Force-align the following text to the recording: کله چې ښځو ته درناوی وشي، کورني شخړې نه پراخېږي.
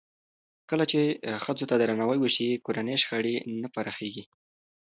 کله 0.69 0.83
چې 0.91 0.99
ښځو 1.43 1.65
ته 1.69 1.75
درناوی 1.77 2.17
وشي، 2.21 2.49
کورني 2.65 2.95
شخړې 3.01 3.35
نه 3.61 3.67
پراخېږي. 3.73 4.23